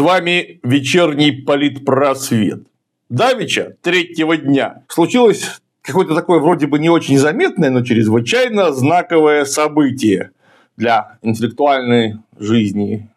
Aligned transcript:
вами 0.00 0.60
вечерний 0.62 1.30
политпросвет. 1.30 2.66
Давича, 3.08 3.76
третьего 3.82 4.36
дня, 4.36 4.82
случилось 4.88 5.60
какое-то 5.82 6.14
такое 6.14 6.40
вроде 6.40 6.66
бы 6.66 6.78
не 6.78 6.88
очень 6.88 7.18
заметное, 7.18 7.70
но 7.70 7.84
чрезвычайно 7.84 8.72
знаковое 8.72 9.44
событие 9.44 10.30
для 10.76 11.18
интеллектуальной 11.22 12.16
жизни 12.38 13.08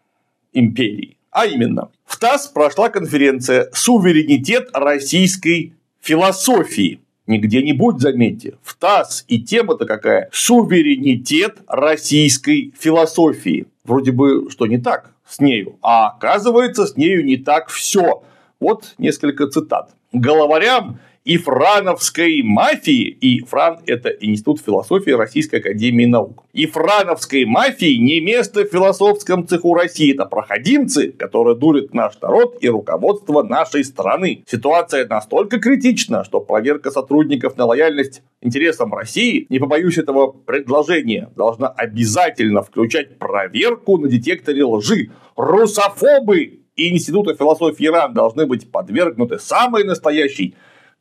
империи. 0.52 1.16
А 1.30 1.46
именно, 1.46 1.90
в 2.04 2.18
ТАСС 2.18 2.46
прошла 2.48 2.90
конференция 2.90 3.68
«Суверенитет 3.72 4.70
российской 4.72 5.74
философии». 6.00 7.00
Не 7.26 7.38
где-нибудь, 7.38 8.00
заметьте, 8.00 8.54
в 8.62 8.76
ТАСС. 8.76 9.24
И 9.28 9.40
тема-то 9.40 9.86
какая? 9.86 10.28
Суверенитет 10.30 11.58
российской 11.66 12.74
философии. 12.78 13.66
Вроде 13.84 14.12
бы, 14.12 14.50
что 14.50 14.66
не 14.66 14.78
так 14.78 15.13
с 15.26 15.40
нею. 15.40 15.78
А 15.82 16.08
оказывается, 16.08 16.86
с 16.86 16.96
нею 16.96 17.24
не 17.24 17.36
так 17.36 17.68
все. 17.68 18.22
Вот 18.60 18.94
несколько 18.98 19.46
цитат. 19.48 19.90
Головарям 20.12 21.00
и 21.24 21.38
франовской 21.38 22.42
мафии, 22.42 23.04
и 23.08 23.40
Фран– 23.40 23.78
это 23.86 24.10
Институт 24.10 24.60
философии 24.60 25.10
Российской 25.10 25.56
Академии 25.56 26.04
Наук, 26.04 26.44
и 26.52 26.66
франовской 26.66 27.46
мафии 27.46 27.96
не 27.96 28.20
место 28.20 28.64
в 28.64 28.70
философском 28.70 29.48
цеху 29.48 29.74
России, 29.74 30.12
это 30.12 30.26
проходимцы, 30.26 31.12
которые 31.12 31.56
дурят 31.56 31.94
наш 31.94 32.20
народ 32.20 32.58
и 32.60 32.68
руководство 32.68 33.42
нашей 33.42 33.84
страны. 33.84 34.44
Ситуация 34.46 35.08
настолько 35.08 35.58
критична, 35.58 36.24
что 36.24 36.40
проверка 36.40 36.90
сотрудников 36.90 37.56
на 37.56 37.64
лояльность 37.64 38.22
интересам 38.42 38.92
России, 38.92 39.46
не 39.48 39.58
побоюсь 39.58 39.96
этого 39.96 40.30
предложения, 40.30 41.30
должна 41.36 41.68
обязательно 41.68 42.62
включать 42.62 43.18
проверку 43.18 43.96
на 43.96 44.08
детекторе 44.08 44.64
лжи. 44.64 45.10
Русофобы 45.36 46.60
и 46.76 46.90
Института 46.90 47.34
философии 47.34 47.86
Иран 47.86 48.12
должны 48.12 48.46
быть 48.46 48.70
подвергнуты 48.70 49.38
самой 49.38 49.84
настоящей 49.84 50.54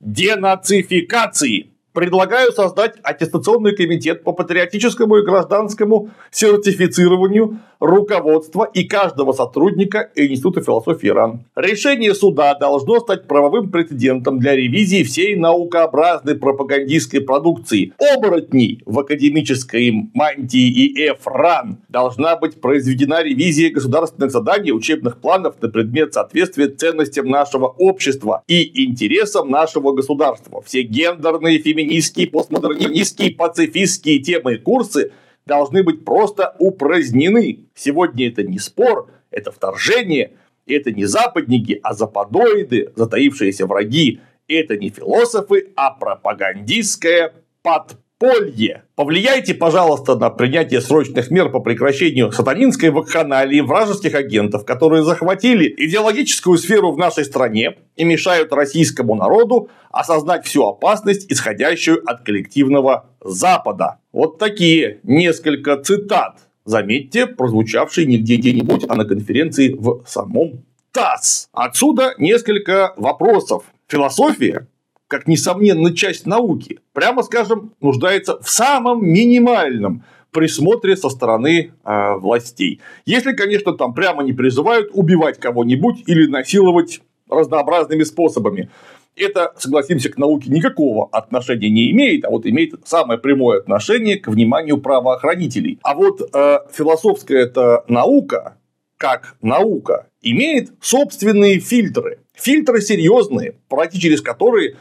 денацификации. 0.04 1.68
Предлагаю 1.94 2.52
создать 2.52 2.96
аттестационный 3.04 3.76
комитет 3.76 4.23
по 4.23 4.34
патриотическому 4.34 5.18
и 5.18 5.23
гражданскому 5.23 6.09
сертифицированию 6.32 7.59
руководства 7.84 8.64
и 8.64 8.86
каждого 8.86 9.34
сотрудника 9.34 10.09
Института 10.16 10.62
философии 10.62 11.09
Иран. 11.09 11.42
Решение 11.53 12.16
суда 12.16 12.56
должно 12.56 13.02
стать 13.02 13.28
правовым 13.28 13.72
прецедентом 13.72 14.40
для 14.40 14.56
ревизии 14.56 15.03
всей 15.03 15.36
наукообразной 15.36 16.36
пропагандистской 16.36 17.20
продукции. 17.20 17.92
Оборотней 18.00 18.81
в 18.86 18.98
академической 19.00 20.09
мантии 20.14 20.70
и 20.70 21.09
ЭФРАН 21.09 21.80
должна 21.90 22.38
быть 22.38 22.62
произведена 22.62 23.22
ревизия 23.22 23.70
государственных 23.70 24.31
заданий, 24.31 24.72
учебных 24.72 25.18
планов 25.18 25.62
на 25.62 25.68
предмет 25.68 26.14
соответствия 26.14 26.70
ценностям 26.70 27.28
нашего 27.28 27.66
общества 27.68 28.44
и 28.47 28.86
интересам 28.86 29.50
нашего 29.50 29.92
государства. 29.92 30.62
Все 30.62 30.84
гендерные, 30.84 31.59
феминистские, 31.59 32.28
постмодернистские, 32.28 33.31
пацифистские 33.31 34.20
темы 34.20 34.53
и 34.53 34.58
курсы 34.58 35.12
должны 35.46 35.84
быть 35.84 36.06
просто 36.06 36.56
упразднены. 36.60 37.66
Сегодня 37.76 38.28
это 38.28 38.44
не 38.44 38.60
спор, 38.60 39.10
это 39.32 39.52
вторжение, 39.52 40.34
это 40.66 40.92
не 40.92 41.06
западники, 41.06 41.80
а 41.84 41.94
западоиды, 41.94 42.92
затаившиеся 42.96 43.66
враги. 43.66 44.22
Это 44.48 44.78
не 44.78 44.90
философы, 44.90 45.72
а 45.76 45.92
пропагандистская 45.92 47.34
подполье 47.62 48.03
подполье. 48.24 48.84
Повлияйте, 48.96 49.54
пожалуйста, 49.54 50.16
на 50.16 50.30
принятие 50.30 50.82
срочных 50.82 51.30
мер 51.32 51.50
по 51.50 51.60
прекращению 51.60 52.32
сатанинской 52.32 52.90
вакханалии 52.90 53.60
вражеских 53.62 54.16
агентов, 54.16 54.66
которые 54.66 55.04
захватили 55.04 55.74
идеологическую 55.78 56.58
сферу 56.58 56.92
в 56.92 56.98
нашей 56.98 57.26
стране 57.26 57.78
и 57.96 58.04
мешают 58.04 58.54
российскому 58.54 59.16
народу 59.16 59.70
осознать 59.92 60.46
всю 60.46 60.64
опасность, 60.66 61.32
исходящую 61.32 62.02
от 62.10 62.22
коллективного 62.22 63.10
Запада. 63.22 64.00
Вот 64.12 64.38
такие 64.38 65.00
несколько 65.03 65.78
цитат. 65.78 66.38
Заметьте, 66.66 67.28
прозвучавшие 67.28 68.08
не 68.08 68.18
где-нибудь, 68.18 68.86
а 68.88 68.96
на 68.96 69.03
конференции 69.03 69.76
в 69.78 70.03
самом 70.08 70.64
ТАСС. 70.94 71.50
Отсюда 71.52 72.14
несколько 72.18 72.94
вопросов. 72.96 73.66
Философия 73.88 74.68
как 75.13 75.28
несомненно 75.28 75.96
часть 75.96 76.25
науки, 76.25 76.79
прямо 76.91 77.22
скажем, 77.22 77.74
нуждается 77.81 78.40
в 78.41 78.50
самом 78.50 79.06
минимальном 79.06 80.03
присмотре 80.31 80.97
со 80.97 81.09
стороны 81.09 81.72
э, 81.85 82.16
властей. 82.16 82.81
Если, 83.06 83.34
конечно, 83.34 83.73
там 83.73 83.94
прямо 83.94 84.23
не 84.23 84.34
призывают 84.34 84.90
убивать 84.91 85.40
кого-нибудь 85.40 86.06
или 86.07 86.25
насиловать 86.25 87.02
разнообразными 87.29 88.02
способами. 88.02 88.72
Это, 89.16 89.53
согласимся, 89.56 90.09
к 90.09 90.18
науке 90.18 90.50
никакого 90.50 91.09
отношения 91.12 91.69
не 91.69 91.91
имеет, 91.91 92.25
а 92.25 92.31
вот 92.31 92.47
имеет 92.47 92.73
самое 92.88 93.19
прямое 93.19 93.59
отношение 93.59 94.18
к 94.18 94.29
вниманию 94.29 94.79
правоохранителей. 94.79 95.78
А 95.84 95.94
вот 95.94 96.22
э, 96.22 96.57
философская 96.72 97.44
эта 97.44 97.84
наука, 97.88 98.57
как 98.97 99.35
наука, 99.44 100.07
имеет 100.23 100.72
собственные 100.81 101.59
фильтры. 101.59 102.18
Фильтры 102.34 102.81
серьезные, 102.81 103.53
пройти 103.69 104.00
через 104.00 104.19
которые 104.19 104.75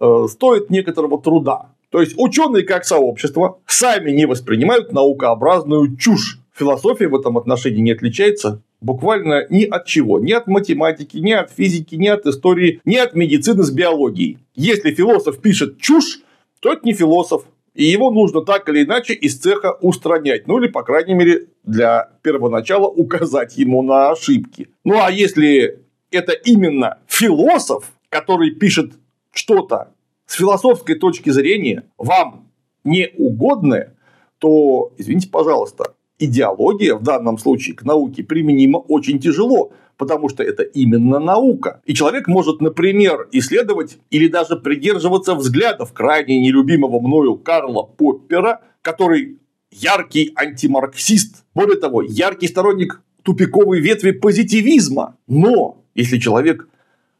Э, 0.00 0.26
стоит 0.28 0.70
некоторого 0.70 1.20
труда. 1.20 1.72
То 1.90 2.00
есть 2.00 2.14
ученые 2.16 2.64
как 2.64 2.84
сообщество 2.84 3.60
сами 3.66 4.10
не 4.10 4.26
воспринимают 4.26 4.92
наукообразную 4.92 5.96
чушь. 5.96 6.38
Философия 6.54 7.08
в 7.08 7.16
этом 7.16 7.38
отношении 7.38 7.80
не 7.80 7.92
отличается 7.92 8.62
буквально 8.80 9.46
ни 9.50 9.64
от 9.64 9.86
чего. 9.86 10.20
Ни 10.20 10.32
от 10.32 10.46
математики, 10.46 11.16
ни 11.16 11.32
от 11.32 11.50
физики, 11.50 11.94
ни 11.94 12.06
от 12.06 12.26
истории, 12.26 12.80
ни 12.84 12.96
от 12.96 13.14
медицины 13.14 13.62
с 13.62 13.70
биологией. 13.70 14.38
Если 14.54 14.92
философ 14.92 15.40
пишет 15.40 15.78
чушь, 15.78 16.20
то 16.60 16.72
это 16.72 16.82
не 16.84 16.92
философ. 16.92 17.44
И 17.74 17.84
его 17.84 18.10
нужно 18.10 18.42
так 18.42 18.68
или 18.68 18.84
иначе 18.84 19.14
из 19.14 19.38
цеха 19.38 19.78
устранять. 19.80 20.46
Ну 20.46 20.58
или, 20.58 20.68
по 20.68 20.82
крайней 20.82 21.14
мере, 21.14 21.46
для 21.64 22.10
первоначала 22.22 22.86
указать 22.86 23.56
ему 23.56 23.82
на 23.82 24.10
ошибки. 24.10 24.68
Ну 24.84 25.00
а 25.00 25.10
если 25.10 25.80
это 26.10 26.32
именно 26.32 26.98
философ, 27.06 27.90
который 28.10 28.50
пишет 28.50 28.92
что-то 29.38 29.94
с 30.26 30.34
философской 30.34 30.96
точки 30.96 31.30
зрения 31.30 31.84
вам 31.96 32.48
не 32.84 33.10
угодное, 33.16 33.94
то, 34.38 34.92
извините, 34.98 35.28
пожалуйста, 35.28 35.94
идеология 36.18 36.94
в 36.94 37.02
данном 37.02 37.38
случае 37.38 37.76
к 37.76 37.84
науке 37.84 38.24
применима 38.24 38.78
очень 38.78 39.20
тяжело, 39.20 39.72
потому 39.96 40.28
что 40.28 40.42
это 40.42 40.62
именно 40.62 41.18
наука. 41.18 41.80
И 41.86 41.94
человек 41.94 42.26
может, 42.28 42.60
например, 42.60 43.28
исследовать 43.32 43.98
или 44.10 44.28
даже 44.28 44.56
придерживаться 44.56 45.34
взглядов 45.34 45.92
крайне 45.92 46.40
нелюбимого 46.40 47.00
мною 47.00 47.36
Карла 47.36 47.82
Поппера, 47.84 48.60
который 48.82 49.38
яркий 49.70 50.32
антимарксист, 50.34 51.44
более 51.54 51.78
того, 51.78 52.02
яркий 52.02 52.48
сторонник 52.48 53.02
тупиковой 53.22 53.80
ветви 53.80 54.10
позитивизма. 54.12 55.16
Но 55.26 55.84
если 55.94 56.18
человек 56.18 56.68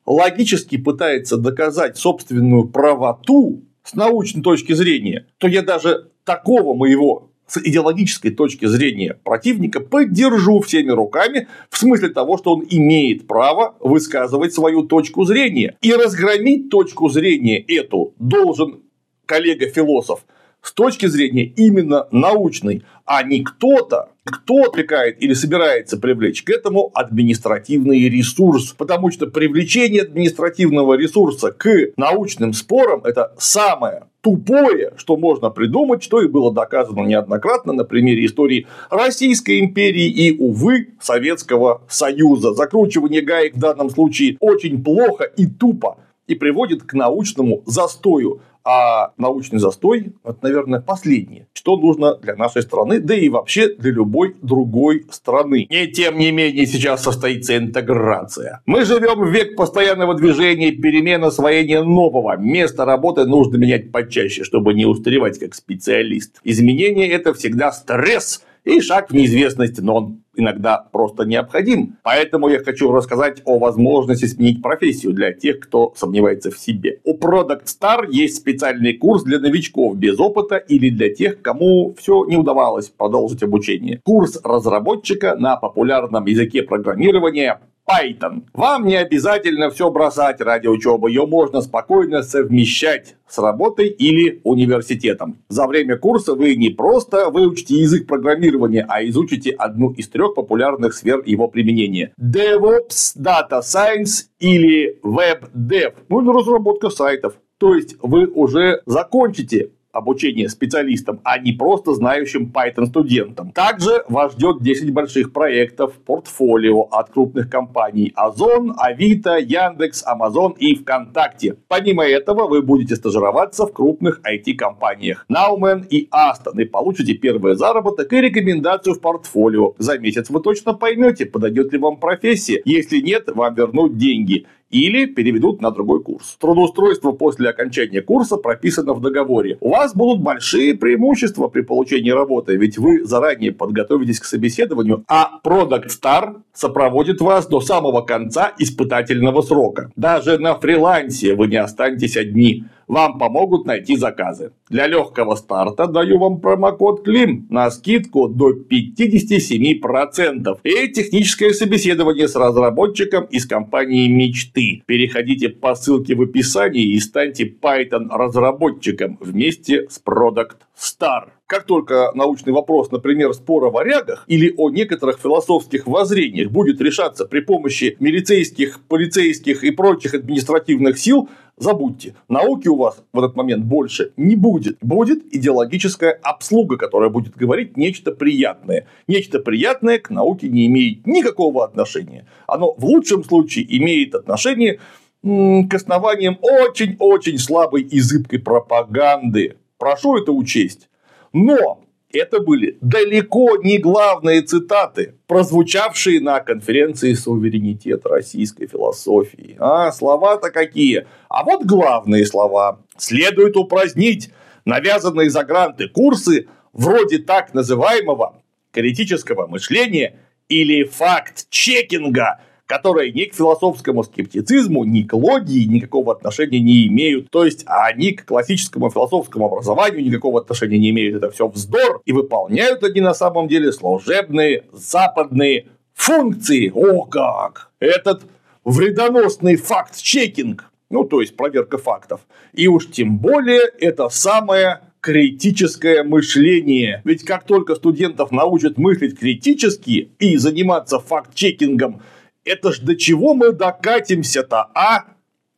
логически 0.08 0.78
пытается 0.78 1.36
доказать 1.36 1.98
собственную 1.98 2.66
правоту 2.66 3.62
с 3.84 3.94
научной 3.94 4.42
точки 4.42 4.72
зрения, 4.72 5.26
то 5.38 5.46
я 5.46 5.62
даже 5.62 6.10
такого 6.24 6.74
моего 6.74 7.30
с 7.46 7.58
идеологической 7.58 8.30
точки 8.30 8.66
зрения 8.66 9.18
противника 9.24 9.80
поддержу 9.80 10.60
всеми 10.60 10.90
руками 10.90 11.48
в 11.70 11.78
смысле 11.78 12.10
того, 12.10 12.36
что 12.36 12.54
он 12.54 12.66
имеет 12.68 13.26
право 13.26 13.76
высказывать 13.80 14.52
свою 14.52 14.82
точку 14.82 15.24
зрения. 15.24 15.76
И 15.80 15.92
разгромить 15.92 16.70
точку 16.70 17.08
зрения 17.08 17.58
эту 17.58 18.14
должен 18.18 18.80
коллега-философ 19.26 20.24
с 20.62 20.72
точки 20.72 21.06
зрения 21.06 21.44
именно 21.44 22.08
научной, 22.10 22.82
а 23.04 23.22
не 23.22 23.42
кто-то, 23.42 24.10
кто 24.30 24.64
отвлекает 24.64 25.22
или 25.22 25.34
собирается 25.34 25.98
привлечь 25.98 26.42
к 26.42 26.50
этому 26.50 26.90
административный 26.94 28.08
ресурс. 28.08 28.74
Потому 28.76 29.10
что 29.10 29.26
привлечение 29.26 30.02
административного 30.02 30.94
ресурса 30.94 31.52
к 31.52 31.68
научным 31.96 32.52
спорам– 32.52 33.02
это 33.04 33.34
самое 33.38 34.04
тупое, 34.20 34.92
что 34.96 35.16
можно 35.16 35.50
придумать, 35.50 36.02
что 36.02 36.20
и 36.20 36.28
было 36.28 36.52
доказано 36.52 37.06
неоднократно 37.06 37.72
на 37.72 37.84
примере 37.84 38.26
истории 38.26 38.66
Российской 38.90 39.60
империи 39.60 40.06
и, 40.06 40.36
увы, 40.38 40.88
Советского 41.00 41.82
Союза. 41.88 42.52
Закручивание 42.52 43.22
гаек 43.22 43.54
в 43.54 43.60
данном 43.60 43.90
случае 43.90 44.36
очень 44.40 44.82
плохо 44.82 45.24
и 45.24 45.46
тупо 45.46 45.98
и 46.26 46.34
приводит 46.34 46.82
к 46.82 46.92
научному 46.92 47.62
застою. 47.66 48.42
А 48.70 49.14
научный 49.16 49.58
застой– 49.58 50.12
это, 50.24 50.36
наверное, 50.42 50.80
последнее, 50.82 51.46
что 51.54 51.78
нужно 51.78 52.16
для 52.16 52.36
нашей 52.36 52.60
страны, 52.60 53.00
да 53.00 53.14
и 53.14 53.30
вообще 53.30 53.74
для 53.74 53.92
любой 53.92 54.36
другой 54.42 55.06
страны. 55.10 55.62
И 55.62 55.86
тем 55.86 56.18
не 56.18 56.30
менее 56.32 56.66
сейчас 56.66 57.02
состоится 57.02 57.56
интеграция. 57.56 58.60
Мы 58.66 58.84
живем 58.84 59.20
в 59.20 59.30
век 59.30 59.56
постоянного 59.56 60.14
движения, 60.14 60.70
перемен, 60.70 61.24
освоения 61.24 61.82
нового. 61.82 62.36
Место 62.36 62.84
работы 62.84 63.24
нужно 63.24 63.56
менять 63.56 63.90
почаще, 63.90 64.44
чтобы 64.44 64.74
не 64.74 64.84
устаревать 64.84 65.38
как 65.38 65.54
специалист. 65.54 66.38
Изменение– 66.44 67.08
это 67.10 67.32
всегда 67.32 67.72
стресс 67.72 68.44
и 68.66 68.82
шаг 68.82 69.08
в 69.08 69.14
неизвестность, 69.14 69.80
но 69.80 69.96
он 69.96 70.22
иногда 70.38 70.78
просто 70.92 71.24
необходим. 71.24 71.96
Поэтому 72.02 72.48
я 72.48 72.60
хочу 72.60 72.90
рассказать 72.92 73.42
о 73.44 73.58
возможности 73.58 74.26
сменить 74.26 74.62
профессию 74.62 75.12
для 75.12 75.32
тех, 75.32 75.60
кто 75.60 75.92
сомневается 75.96 76.50
в 76.50 76.58
себе. 76.58 77.00
У 77.04 77.16
Product 77.16 77.64
Star 77.64 78.06
есть 78.10 78.36
специальный 78.36 78.94
курс 78.94 79.24
для 79.24 79.38
новичков 79.38 79.96
без 79.96 80.18
опыта 80.20 80.56
или 80.56 80.90
для 80.90 81.14
тех, 81.14 81.42
кому 81.42 81.94
все 81.98 82.24
не 82.26 82.36
удавалось 82.36 82.88
продолжить 82.88 83.42
обучение. 83.42 84.00
Курс 84.04 84.40
разработчика 84.44 85.36
на 85.36 85.56
популярном 85.56 86.26
языке 86.26 86.62
программирования 86.62 87.60
Python. 87.88 88.42
Вам 88.52 88.86
не 88.86 88.96
обязательно 88.96 89.70
все 89.70 89.90
бросать 89.90 90.40
ради 90.40 90.66
учебы, 90.66 91.10
ее 91.10 91.26
можно 91.26 91.62
спокойно 91.62 92.22
совмещать 92.22 93.16
с 93.26 93.38
работой 93.38 93.88
или 93.88 94.40
университетом. 94.44 95.38
За 95.48 95.66
время 95.66 95.96
курса 95.96 96.34
вы 96.34 96.54
не 96.56 96.68
просто 96.70 97.30
выучите 97.30 97.76
язык 97.76 98.06
программирования, 98.06 98.84
а 98.88 99.02
изучите 99.04 99.50
одну 99.50 99.90
из 99.92 100.08
трех 100.08 100.34
популярных 100.34 100.94
сфер 100.94 101.22
его 101.24 101.48
применения. 101.48 102.12
DevOps, 102.20 103.16
Data 103.16 103.60
Science 103.62 104.26
или 104.38 104.98
Web 105.02 105.50
Dev, 105.54 105.94
ну 106.08 106.20
или 106.20 106.28
разработка 106.28 106.90
сайтов. 106.90 107.34
То 107.58 107.74
есть 107.74 107.96
вы 108.02 108.26
уже 108.26 108.82
закончите 108.86 109.70
обучение 109.98 110.48
специалистам, 110.48 111.20
а 111.24 111.38
не 111.38 111.52
просто 111.52 111.92
знающим 111.94 112.52
Python 112.54 112.86
студентам. 112.86 113.50
Также 113.52 114.04
вас 114.08 114.32
ждет 114.32 114.62
10 114.62 114.92
больших 114.92 115.32
проектов 115.32 115.94
портфолио 116.06 116.82
от 116.90 117.10
крупных 117.10 117.50
компаний 117.50 118.12
Озон, 118.14 118.74
Авито, 118.78 119.36
Яндекс, 119.36 120.02
Амазон 120.06 120.52
и 120.52 120.74
ВКонтакте. 120.74 121.56
Помимо 121.68 122.04
этого, 122.04 122.48
вы 122.48 122.62
будете 122.62 122.96
стажироваться 122.96 123.66
в 123.66 123.72
крупных 123.72 124.20
IT-компаниях 124.20 125.26
Nauman 125.30 125.86
и 125.88 126.08
Aston 126.08 126.60
и 126.60 126.64
получите 126.64 127.14
первый 127.14 127.54
заработок 127.54 128.12
и 128.12 128.20
рекомендацию 128.20 128.94
в 128.94 129.00
портфолио. 129.00 129.74
За 129.78 129.98
месяц 129.98 130.30
вы 130.30 130.40
точно 130.40 130.74
поймете, 130.74 131.26
подойдет 131.26 131.72
ли 131.72 131.78
вам 131.78 131.98
профессия. 131.98 132.62
Если 132.64 133.00
нет, 133.00 133.28
вам 133.34 133.54
вернут 133.54 133.96
деньги 133.96 134.46
или 134.70 135.06
переведут 135.06 135.60
на 135.60 135.70
другой 135.70 136.02
курс. 136.02 136.36
Трудоустройство 136.40 137.12
после 137.12 137.48
окончания 137.48 138.02
курса 138.02 138.36
прописано 138.36 138.94
в 138.94 139.00
договоре. 139.00 139.56
У 139.60 139.70
вас 139.70 139.94
будут 139.94 140.22
большие 140.22 140.74
преимущества 140.74 141.48
при 141.48 141.62
получении 141.62 142.10
работы, 142.10 142.56
ведь 142.56 142.78
вы 142.78 143.04
заранее 143.04 143.52
подготовитесь 143.52 144.20
к 144.20 144.24
собеседованию, 144.24 145.04
а 145.08 145.40
Product 145.44 145.88
Star 145.88 146.42
сопроводит 146.52 147.20
вас 147.20 147.46
до 147.46 147.60
самого 147.60 148.02
конца 148.02 148.52
испытательного 148.58 149.42
срока. 149.42 149.90
Даже 149.96 150.38
на 150.38 150.54
фрилансе 150.54 151.34
вы 151.34 151.46
не 151.48 151.56
останетесь 151.56 152.16
одни 152.16 152.64
вам 152.88 153.18
помогут 153.18 153.66
найти 153.66 153.96
заказы. 153.96 154.52
Для 154.68 154.86
легкого 154.86 155.36
старта 155.36 155.86
даю 155.86 156.18
вам 156.18 156.40
промокод 156.40 157.04
КЛИМ 157.04 157.46
на 157.50 157.70
скидку 157.70 158.28
до 158.28 158.50
57%. 158.50 160.58
И 160.64 160.88
техническое 160.88 161.52
собеседование 161.52 162.26
с 162.26 162.34
разработчиком 162.34 163.24
из 163.26 163.46
компании 163.46 164.08
мечты. 164.08 164.82
Переходите 164.86 165.50
по 165.50 165.74
ссылке 165.74 166.14
в 166.14 166.22
описании 166.22 166.94
и 166.94 167.00
станьте 167.00 167.44
Python 167.44 168.08
разработчиком 168.10 169.18
вместе 169.20 169.88
с 169.88 170.00
Product 170.04 170.56
Star. 170.76 171.28
Как 171.48 171.64
только 171.64 172.12
научный 172.14 172.52
вопрос, 172.52 172.90
например, 172.90 173.32
спор 173.32 173.64
о 173.64 173.70
варягах 173.70 174.24
или 174.26 174.52
о 174.58 174.68
некоторых 174.68 175.18
философских 175.18 175.86
воззрениях 175.86 176.50
будет 176.50 176.78
решаться 176.82 177.24
при 177.24 177.40
помощи 177.40 177.96
милицейских, 178.00 178.80
полицейских 178.86 179.64
и 179.64 179.70
прочих 179.70 180.12
административных 180.12 180.98
сил, 180.98 181.30
забудьте, 181.58 182.14
науки 182.28 182.68
у 182.68 182.76
вас 182.76 183.02
в 183.12 183.18
этот 183.18 183.36
момент 183.36 183.64
больше 183.64 184.12
не 184.16 184.36
будет. 184.36 184.78
Будет 184.80 185.34
идеологическая 185.34 186.18
обслуга, 186.22 186.76
которая 186.76 187.10
будет 187.10 187.36
говорить 187.36 187.76
нечто 187.76 188.12
приятное. 188.12 188.86
Нечто 189.06 189.38
приятное 189.38 189.98
к 189.98 190.10
науке 190.10 190.48
не 190.48 190.66
имеет 190.66 191.06
никакого 191.06 191.64
отношения. 191.64 192.26
Оно 192.46 192.74
в 192.76 192.84
лучшем 192.84 193.24
случае 193.24 193.66
имеет 193.78 194.14
отношение 194.14 194.80
к 195.22 195.74
основаниям 195.74 196.38
очень-очень 196.40 197.38
слабой 197.38 197.82
и 197.82 198.00
зыбкой 198.00 198.38
пропаганды. 198.38 199.56
Прошу 199.78 200.16
это 200.16 200.32
учесть. 200.32 200.88
Но 201.32 201.80
это 202.12 202.40
были 202.40 202.78
далеко 202.80 203.56
не 203.62 203.78
главные 203.78 204.42
цитаты, 204.42 205.14
прозвучавшие 205.26 206.20
на 206.20 206.40
конференции 206.40 207.12
«Суверенитет 207.12 208.06
российской 208.06 208.66
философии». 208.66 209.56
А 209.58 209.92
слова-то 209.92 210.50
какие? 210.50 211.06
А 211.28 211.44
вот 211.44 211.64
главные 211.64 212.24
слова. 212.24 212.80
Следует 212.96 213.56
упразднить 213.56 214.30
навязанные 214.64 215.30
за 215.30 215.44
гранты 215.44 215.88
курсы 215.88 216.48
вроде 216.72 217.18
так 217.18 217.54
называемого 217.54 218.42
критического 218.72 219.46
мышления 219.46 220.18
или 220.48 220.84
факт-чекинга, 220.84 222.40
которые 222.68 223.12
ни 223.12 223.24
к 223.24 223.34
философскому 223.34 224.04
скептицизму, 224.04 224.84
ни 224.84 225.02
к 225.02 225.14
логии 225.14 225.64
никакого 225.64 226.12
отношения 226.12 226.60
не 226.60 226.86
имеют. 226.86 227.30
То 227.30 227.44
есть 227.44 227.64
они 227.66 228.12
к 228.12 228.26
классическому 228.26 228.90
философскому 228.90 229.46
образованию 229.46 230.04
никакого 230.04 230.40
отношения 230.40 230.78
не 230.78 230.90
имеют. 230.90 231.16
Это 231.16 231.30
все 231.30 231.48
вздор. 231.48 232.02
И 232.04 232.12
выполняют 232.12 232.84
они 232.84 233.00
на 233.00 233.14
самом 233.14 233.48
деле 233.48 233.72
служебные 233.72 234.64
западные 234.70 235.66
функции. 235.94 236.70
О 236.74 237.06
как! 237.06 237.70
Этот 237.80 238.24
вредоносный 238.64 239.56
факт-чекинг, 239.56 240.70
ну 240.90 241.04
то 241.04 241.22
есть 241.22 241.38
проверка 241.38 241.78
фактов. 241.78 242.20
И 242.52 242.68
уж 242.68 242.90
тем 242.90 243.16
более 243.16 243.62
это 243.80 244.10
самое 244.10 244.80
критическое 245.00 246.02
мышление. 246.02 247.00
Ведь 247.04 247.24
как 247.24 247.44
только 247.44 247.76
студентов 247.76 248.30
научат 248.30 248.76
мыслить 248.76 249.18
критически 249.18 250.10
и 250.18 250.36
заниматься 250.36 250.98
факт-чекингом 250.98 252.02
это 252.48 252.72
ж 252.72 252.80
до 252.80 252.96
чего 252.96 253.34
мы 253.34 253.52
докатимся-то, 253.52 254.70
а? 254.74 255.04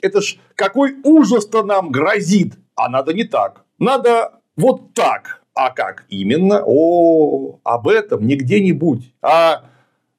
Это 0.00 0.20
ж 0.20 0.36
какой 0.54 0.96
ужас-то 1.04 1.62
нам 1.62 1.90
грозит. 1.90 2.54
А 2.74 2.88
надо 2.88 3.12
не 3.12 3.24
так. 3.24 3.64
Надо 3.78 4.40
вот 4.56 4.94
так. 4.94 5.42
А 5.54 5.70
как 5.70 6.04
именно? 6.08 6.62
О, 6.64 7.60
об 7.64 7.88
этом 7.88 8.26
не 8.26 8.36
где-нибудь, 8.36 9.12
а 9.20 9.64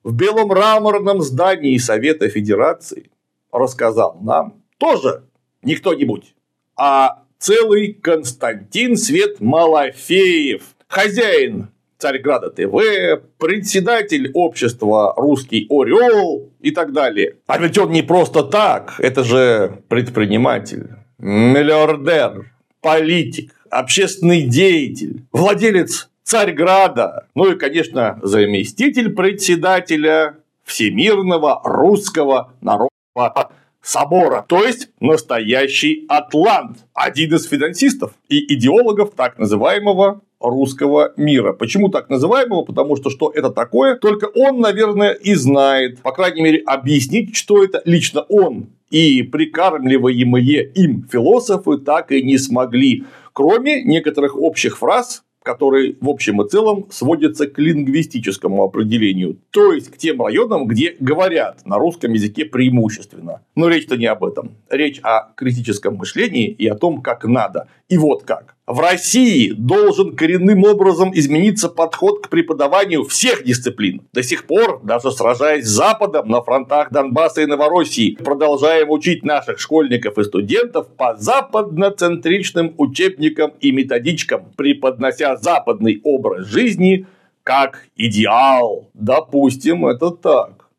в 0.03 0.13
белом 0.13 0.49
мраморном 0.49 1.21
здании 1.21 1.77
Совета 1.77 2.29
Федерации 2.29 3.09
рассказал 3.51 4.19
нам 4.21 4.61
тоже 4.77 5.23
не 5.63 5.75
кто-нибудь, 5.75 6.35
а 6.75 7.23
целый 7.39 7.93
Константин 7.93 8.97
Свет 8.97 9.39
Малафеев, 9.39 10.75
хозяин 10.87 11.70
Царьграда 12.01 12.49
ТВ, 12.49 13.21
председатель 13.37 14.31
общества 14.33 15.13
«Русский 15.15 15.67
Орел» 15.69 16.49
и 16.59 16.71
так 16.71 16.93
далее. 16.93 17.35
А 17.45 17.59
ведь 17.59 17.77
он 17.77 17.91
не 17.91 18.01
просто 18.01 18.41
так, 18.41 18.95
это 18.97 19.23
же 19.23 19.83
предприниматель, 19.87 20.89
миллиардер, 21.19 22.51
политик, 22.81 23.53
общественный 23.69 24.41
деятель, 24.41 25.25
владелец 25.31 26.09
Царьграда, 26.23 27.27
ну 27.35 27.51
и, 27.51 27.55
конечно, 27.55 28.19
заместитель 28.23 29.11
председателя 29.13 30.37
Всемирного 30.63 31.61
русского 31.63 32.53
народного 32.61 33.51
собора, 33.83 34.43
то 34.47 34.63
есть 34.63 34.89
настоящий 34.99 36.05
атлант, 36.09 36.79
один 36.95 37.35
из 37.35 37.47
финансистов 37.47 38.13
и 38.27 38.55
идеологов 38.55 39.13
так 39.15 39.37
называемого 39.37 40.21
русского 40.41 41.13
мира. 41.17 41.53
Почему 41.53 41.89
так 41.89 42.09
называемого? 42.09 42.63
Потому 42.63 42.95
что 42.95 43.09
что 43.09 43.31
это 43.33 43.49
такое, 43.49 43.95
только 43.95 44.25
он, 44.25 44.59
наверное, 44.59 45.13
и 45.13 45.35
знает. 45.35 46.01
По 46.01 46.11
крайней 46.11 46.41
мере, 46.41 46.63
объяснить, 46.65 47.35
что 47.35 47.63
это 47.63 47.81
лично 47.85 48.21
он 48.21 48.67
и 48.91 49.23
прикармливаемые 49.23 50.71
им 50.75 51.07
философы 51.09 51.77
так 51.77 52.11
и 52.11 52.21
не 52.21 52.37
смогли. 52.37 53.05
Кроме 53.33 53.81
некоторых 53.83 54.37
общих 54.37 54.77
фраз, 54.77 55.23
который 55.43 55.97
в 55.99 56.09
общем 56.09 56.41
и 56.41 56.49
целом 56.49 56.85
сводится 56.91 57.47
к 57.47 57.57
лингвистическому 57.57 58.63
определению, 58.63 59.39
то 59.49 59.73
есть 59.73 59.89
к 59.89 59.97
тем 59.97 60.21
районам, 60.21 60.67
где 60.67 60.95
говорят 60.99 61.65
на 61.65 61.77
русском 61.77 62.13
языке 62.13 62.45
преимущественно. 62.45 63.41
Но 63.55 63.67
речь-то 63.67 63.97
не 63.97 64.05
об 64.05 64.23
этом. 64.23 64.57
Речь 64.69 64.99
о 65.01 65.33
критическом 65.35 65.95
мышлении 65.95 66.47
и 66.47 66.67
о 66.67 66.75
том, 66.75 67.01
как 67.01 67.25
надо. 67.25 67.67
И 67.91 67.97
вот 67.97 68.23
как. 68.23 68.55
В 68.67 68.79
России 68.79 69.51
должен 69.51 70.15
коренным 70.15 70.63
образом 70.63 71.11
измениться 71.13 71.67
подход 71.67 72.25
к 72.25 72.29
преподаванию 72.29 73.03
всех 73.03 73.43
дисциплин. 73.43 74.07
До 74.13 74.23
сих 74.23 74.47
пор, 74.47 74.79
даже 74.81 75.11
сражаясь 75.11 75.65
с 75.65 75.71
Западом 75.71 76.29
на 76.29 76.41
фронтах 76.41 76.89
Донбасса 76.89 77.41
и 77.41 77.45
Новороссии, 77.47 78.15
продолжаем 78.15 78.91
учить 78.91 79.25
наших 79.25 79.59
школьников 79.59 80.17
и 80.17 80.23
студентов 80.23 80.87
по 80.95 81.17
западноцентричным 81.17 82.75
учебникам 82.77 83.51
и 83.59 83.73
методичкам, 83.73 84.53
преподнося 84.55 85.35
западный 85.35 85.99
образ 86.05 86.47
жизни 86.47 87.07
как 87.43 87.87
идеал. 87.97 88.89
Допустим, 88.93 89.85
это 89.85 90.11
так. 90.11 90.69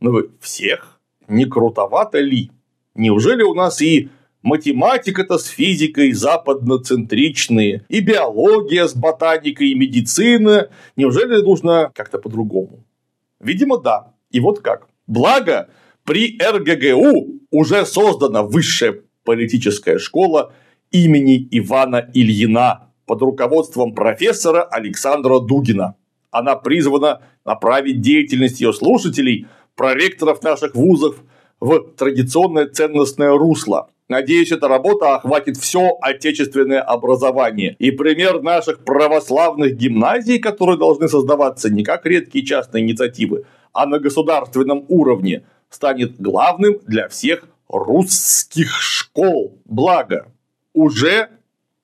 Но 0.00 0.10
вы 0.10 0.30
всех? 0.40 0.98
Не 1.28 1.44
крутовато 1.44 2.18
ли? 2.18 2.50
Неужели 2.96 3.44
у 3.44 3.54
нас 3.54 3.80
и 3.80 4.08
математика-то 4.48 5.38
с 5.38 5.46
физикой 5.46 6.12
западноцентричные, 6.12 7.84
и 7.88 8.00
биология 8.00 8.86
с 8.86 8.94
ботаникой, 8.94 9.68
и 9.68 9.74
медицина. 9.74 10.70
Неужели 10.96 11.40
нужно 11.42 11.92
как-то 11.94 12.18
по-другому? 12.18 12.84
Видимо, 13.40 13.78
да. 13.78 14.14
И 14.30 14.40
вот 14.40 14.60
как. 14.60 14.88
Благо, 15.06 15.68
при 16.04 16.38
РГГУ 16.40 17.40
уже 17.50 17.86
создана 17.86 18.42
высшая 18.42 19.02
политическая 19.24 19.98
школа 19.98 20.52
имени 20.90 21.46
Ивана 21.50 22.10
Ильина 22.14 22.90
под 23.06 23.22
руководством 23.22 23.94
профессора 23.94 24.62
Александра 24.62 25.38
Дугина. 25.38 25.94
Она 26.30 26.56
призвана 26.56 27.22
направить 27.44 28.00
деятельность 28.00 28.60
ее 28.60 28.72
слушателей, 28.72 29.46
проректоров 29.76 30.42
наших 30.42 30.74
вузов, 30.74 31.22
в 31.60 31.80
традиционное 31.96 32.66
ценностное 32.66 33.32
русло. 33.32 33.90
Надеюсь, 34.08 34.52
эта 34.52 34.68
работа 34.68 35.16
охватит 35.16 35.58
все 35.58 35.98
отечественное 36.00 36.80
образование. 36.80 37.76
И 37.78 37.90
пример 37.90 38.42
наших 38.42 38.84
православных 38.84 39.76
гимназий, 39.76 40.38
которые 40.38 40.78
должны 40.78 41.08
создаваться 41.08 41.70
не 41.70 41.84
как 41.84 42.06
редкие 42.06 42.44
частные 42.44 42.84
инициативы, 42.84 43.44
а 43.72 43.84
на 43.86 43.98
государственном 43.98 44.86
уровне, 44.88 45.44
станет 45.68 46.18
главным 46.18 46.78
для 46.86 47.08
всех 47.08 47.44
русских 47.68 48.80
школ. 48.80 49.58
Благо, 49.66 50.28
уже 50.72 51.28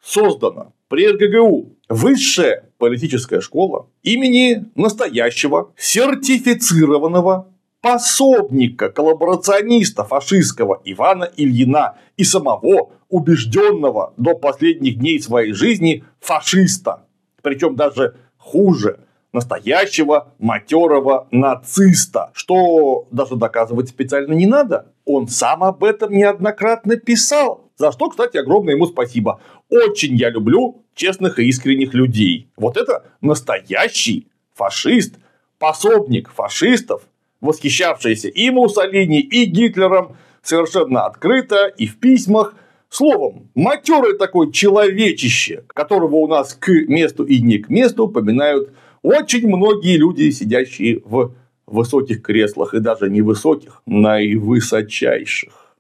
создана 0.02 0.72
при 0.88 1.08
РГГУ 1.08 1.76
высшая 1.90 2.70
политическая 2.78 3.40
школа 3.40 3.88
имени 4.02 4.64
настоящего 4.74 5.72
сертифицированного 5.76 7.48
пособника, 7.84 8.88
коллаборациониста 8.88 10.04
фашистского 10.04 10.80
Ивана 10.86 11.28
Ильина 11.36 11.98
и 12.16 12.24
самого 12.24 12.92
убежденного 13.10 14.14
до 14.16 14.34
последних 14.34 14.98
дней 14.98 15.20
своей 15.20 15.52
жизни 15.52 16.02
фашиста. 16.18 17.04
Причем 17.42 17.76
даже 17.76 18.16
хуже 18.38 19.00
настоящего 19.34 20.32
матерого 20.38 21.28
нациста, 21.30 22.30
что 22.32 23.06
даже 23.10 23.36
доказывать 23.36 23.90
специально 23.90 24.32
не 24.32 24.46
надо. 24.46 24.90
Он 25.04 25.28
сам 25.28 25.62
об 25.62 25.84
этом 25.84 26.10
неоднократно 26.10 26.96
писал. 26.96 27.70
За 27.76 27.92
что, 27.92 28.08
кстати, 28.08 28.38
огромное 28.38 28.76
ему 28.76 28.86
спасибо. 28.86 29.42
Очень 29.68 30.16
я 30.16 30.30
люблю 30.30 30.86
честных 30.94 31.38
и 31.38 31.46
искренних 31.48 31.92
людей. 31.92 32.48
Вот 32.56 32.78
это 32.78 33.04
настоящий 33.20 34.28
фашист, 34.54 35.16
пособник 35.58 36.30
фашистов, 36.30 37.02
восхищавшийся 37.40 38.28
и 38.28 38.50
Муссолини, 38.50 39.20
и 39.20 39.44
Гитлером 39.44 40.16
совершенно 40.42 41.06
открыто 41.06 41.66
и 41.66 41.86
в 41.86 41.98
письмах. 41.98 42.54
Словом, 42.90 43.50
матерый 43.56 44.16
такой 44.16 44.52
человечище, 44.52 45.64
которого 45.66 46.14
у 46.16 46.28
нас 46.28 46.54
к 46.54 46.68
месту 46.68 47.24
и 47.24 47.42
не 47.42 47.58
к 47.58 47.68
месту 47.68 48.06
поминают 48.06 48.70
очень 49.02 49.48
многие 49.48 49.96
люди, 49.96 50.30
сидящие 50.30 51.02
в 51.04 51.34
высоких 51.66 52.22
креслах, 52.22 52.72
и 52.72 52.78
даже 52.78 53.10
не 53.10 53.20
высоких, 53.20 53.82
наивысочайших. 53.86 55.76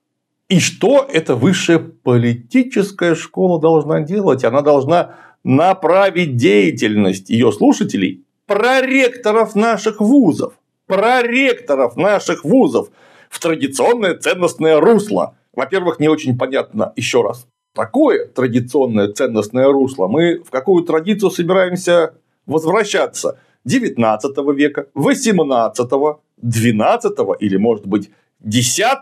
И 0.48 0.60
что 0.60 1.08
эта 1.10 1.36
высшая 1.36 1.78
политическая 1.78 3.14
школа 3.14 3.60
должна 3.60 4.00
делать? 4.00 4.44
Она 4.44 4.60
должна 4.60 5.14
направить 5.42 6.36
деятельность 6.36 7.30
ее 7.30 7.52
слушателей, 7.52 8.24
проректоров 8.46 9.54
наших 9.54 10.00
вузов, 10.00 10.54
проректоров 10.86 11.96
наших 11.96 12.44
вузов 12.44 12.90
в 13.30 13.40
традиционное 13.40 14.14
ценностное 14.16 14.80
русло. 14.80 15.36
Во-первых, 15.52 16.00
не 16.00 16.08
очень 16.08 16.36
понятно 16.36 16.92
еще 16.96 17.22
раз, 17.22 17.46
такое 17.74 18.26
традиционное 18.26 19.08
ценностное 19.12 19.68
русло. 19.68 20.06
Мы 20.08 20.42
в 20.42 20.50
какую 20.50 20.84
традицию 20.84 21.30
собираемся 21.30 22.14
возвращаться? 22.46 23.38
19 23.64 24.36
века, 24.54 24.88
18, 24.94 25.90
12 26.36 27.18
или, 27.40 27.56
может 27.56 27.86
быть, 27.86 28.10
10 28.40 28.98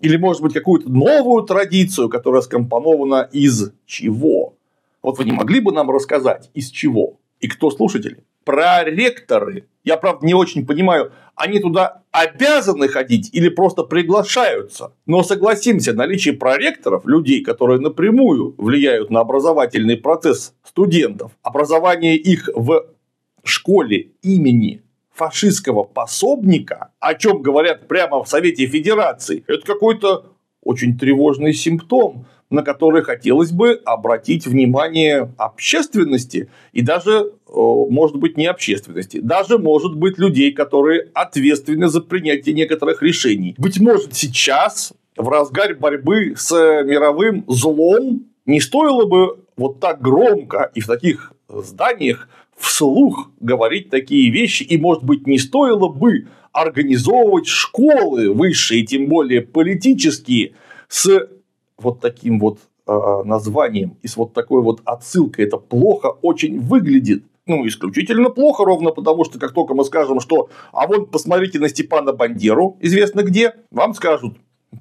или, 0.00 0.16
может 0.16 0.42
быть, 0.42 0.52
какую-то 0.52 0.90
новую 0.90 1.44
традицию, 1.44 2.08
которая 2.08 2.42
скомпонована 2.42 3.28
из 3.30 3.72
чего? 3.86 4.56
Вот 5.02 5.18
вы 5.18 5.24
не 5.24 5.32
могли 5.32 5.60
бы 5.60 5.72
нам 5.72 5.90
рассказать, 5.90 6.50
из 6.54 6.70
чего? 6.70 7.18
И 7.40 7.46
кто 7.46 7.70
слушатели? 7.70 8.24
Проректоры 8.44 9.66
я, 9.84 9.98
правда, 9.98 10.26
не 10.26 10.34
очень 10.34 10.66
понимаю, 10.66 11.12
они 11.36 11.60
туда 11.60 12.02
обязаны 12.10 12.88
ходить 12.88 13.28
или 13.32 13.50
просто 13.50 13.82
приглашаются. 13.82 14.94
Но 15.04 15.22
согласимся, 15.22 15.92
наличие 15.92 16.34
проректоров, 16.34 17.04
людей, 17.06 17.42
которые 17.42 17.80
напрямую 17.80 18.54
влияют 18.56 19.10
на 19.10 19.20
образовательный 19.20 19.98
процесс 19.98 20.54
студентов, 20.64 21.32
образование 21.42 22.16
их 22.16 22.48
в 22.54 22.86
школе 23.42 24.12
имени 24.22 24.82
фашистского 25.12 25.84
пособника, 25.84 26.90
о 26.98 27.14
чем 27.14 27.42
говорят 27.42 27.86
прямо 27.86 28.24
в 28.24 28.28
Совете 28.28 28.66
Федерации, 28.66 29.44
это 29.46 29.66
какой-то 29.66 30.32
очень 30.62 30.98
тревожный 30.98 31.52
симптом, 31.52 32.26
на 32.54 32.62
который 32.62 33.02
хотелось 33.02 33.50
бы 33.50 33.80
обратить 33.84 34.46
внимание 34.46 35.32
общественности 35.36 36.48
и 36.72 36.82
даже, 36.82 37.32
э, 37.48 37.52
может 37.54 38.16
быть, 38.16 38.36
не 38.36 38.46
общественности, 38.46 39.20
даже, 39.20 39.58
может 39.58 39.96
быть, 39.96 40.18
людей, 40.18 40.52
которые 40.52 41.10
ответственны 41.12 41.88
за 41.88 42.00
принятие 42.00 42.54
некоторых 42.54 43.02
решений. 43.02 43.54
Быть 43.58 43.80
может, 43.80 44.14
сейчас, 44.14 44.92
в 45.16 45.28
разгаре 45.28 45.74
борьбы 45.74 46.34
с 46.36 46.52
мировым 46.52 47.44
злом, 47.48 48.26
не 48.46 48.60
стоило 48.60 49.04
бы 49.04 49.38
вот 49.56 49.80
так 49.80 50.00
громко 50.00 50.70
и 50.74 50.80
в 50.80 50.86
таких 50.86 51.32
зданиях 51.48 52.28
вслух 52.56 53.30
говорить 53.40 53.90
такие 53.90 54.30
вещи, 54.30 54.62
и, 54.62 54.78
может 54.78 55.02
быть, 55.02 55.26
не 55.26 55.38
стоило 55.38 55.88
бы 55.88 56.28
организовывать 56.52 57.48
школы 57.48 58.32
высшие, 58.32 58.86
тем 58.86 59.06
более 59.06 59.42
политические, 59.42 60.52
с 60.88 61.28
вот 61.78 62.00
таким 62.00 62.38
вот 62.38 62.58
э, 62.86 63.22
названием 63.24 63.96
и 64.02 64.08
с 64.08 64.16
вот 64.16 64.32
такой 64.32 64.62
вот 64.62 64.80
отсылкой. 64.84 65.46
Это 65.46 65.56
плохо 65.56 66.08
очень 66.22 66.60
выглядит. 66.60 67.24
Ну, 67.46 67.66
исключительно 67.66 68.30
плохо, 68.30 68.64
ровно 68.64 68.90
потому, 68.90 69.24
что 69.24 69.38
как 69.38 69.52
только 69.52 69.74
мы 69.74 69.84
скажем, 69.84 70.20
что 70.20 70.48
а 70.72 70.86
вот 70.86 71.10
посмотрите 71.10 71.58
на 71.58 71.68
Степана 71.68 72.12
Бандеру, 72.12 72.78
известно 72.80 73.22
где, 73.22 73.54
вам 73.70 73.92
скажут, 73.94 74.36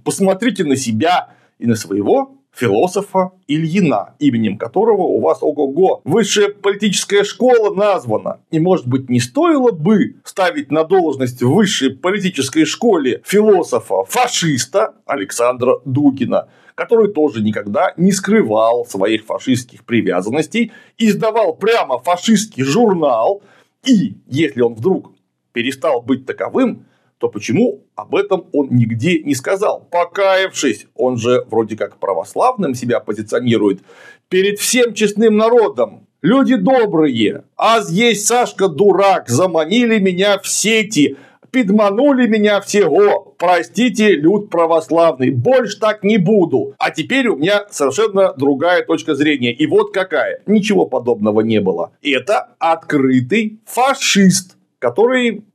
посмотрите 0.06 0.64
на 0.64 0.78
себя 0.78 1.30
и 1.60 1.66
на 1.66 1.76
своего 1.76 2.38
философа 2.54 3.32
Ильина, 3.48 4.16
именем 4.20 4.58
которого 4.58 5.02
у 5.02 5.20
вас 5.20 5.40
ого-го. 5.42 6.02
Высшая 6.04 6.50
политическая 6.50 7.24
школа 7.24 7.74
названа. 7.74 8.40
И, 8.52 8.60
может 8.60 8.88
быть, 8.88 9.10
не 9.10 9.20
стоило 9.20 9.72
бы 9.72 10.16
ставить 10.24 10.72
на 10.72 10.84
должность 10.84 11.42
в 11.42 11.52
высшей 11.52 11.96
политической 11.96 12.66
школе 12.66 13.22
философа-фашиста 13.26 14.94
Александра 15.06 15.80
Дугина, 15.86 16.48
который 16.75 17.12
тоже 17.12 17.42
никогда 17.42 17.94
не 17.98 18.12
скрывал 18.12 18.86
своих 18.86 19.25
фашистских 19.25 19.84
привязанностей, 19.86 20.72
издавал 20.98 21.56
прямо 21.56 22.00
фашистский 22.00 22.63
журнал, 22.63 23.42
и 23.86 24.15
если 24.27 24.62
он 24.62 24.75
вдруг 24.75 25.12
перестал 25.51 26.01
быть 26.01 26.25
таковым, 26.25 26.86
то 27.18 27.30
почему 27.30 27.86
об 27.96 28.15
этом 28.15 28.48
он 28.51 28.68
нигде 28.72 29.24
не 29.24 29.34
сказал? 29.34 29.88
Покаявшись, 29.89 30.88
он 30.94 31.18
же 31.18 31.46
вроде 31.50 31.77
как 31.77 31.98
православным 31.98 32.74
себя 32.75 33.00
позиционирует, 33.00 33.82
перед 34.27 34.60
всем 34.60 34.94
честным 34.94 35.38
народом. 35.38 36.08
Люди 36.22 36.56
добрые, 36.56 37.44
а 37.56 37.82
здесь 37.82 38.25
Сашка 38.25 38.68
дурак, 38.68 39.30
заманили 39.30 40.00
меня 40.00 40.39
в 40.39 40.48
сети, 40.48 41.18
подманули 41.54 42.28
меня 42.28 42.60
всего. 42.60 43.36
Простите, 43.38 44.16
люд 44.16 44.50
православный, 44.50 45.30
больше 45.30 45.80
так 45.80 46.04
не 46.04 46.18
буду. 46.18 46.74
А 46.80 46.90
теперь 46.90 47.28
у 47.28 47.38
меня 47.38 47.66
совершенно 47.70 48.34
другая 48.34 48.84
точка 48.84 49.14
зрения. 49.14 49.54
И 49.54 49.68
вот 49.68 49.94
какая. 49.94 50.42
Ничего 50.48 50.86
подобного 50.86 51.42
не 51.42 51.62
было. 51.62 51.92
Это 52.02 52.56
открытый 52.58 53.60
фашист, 53.66 54.58
который, 54.80 55.46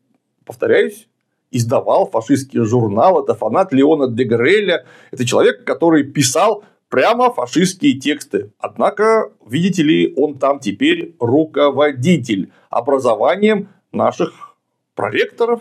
повторяюсь, 0.46 1.08
издавал 1.50 2.08
фашистский 2.08 2.60
журнал, 2.60 3.22
это 3.22 3.34
фанат 3.34 3.72
Леона 3.72 4.08
де 4.08 4.24
Греля, 4.24 4.84
это 5.10 5.26
человек, 5.26 5.64
который 5.64 6.04
писал 6.04 6.64
прямо 6.88 7.32
фашистские 7.32 7.98
тексты. 7.98 8.52
Однако, 8.58 9.32
видите 9.46 9.82
ли, 9.82 10.12
он 10.16 10.38
там 10.38 10.60
теперь 10.60 11.16
руководитель 11.18 12.52
образованием 12.70 13.68
наших 13.92 14.56
проректоров. 14.94 15.60